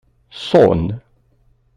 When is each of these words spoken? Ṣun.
Ṣun. 0.47 0.83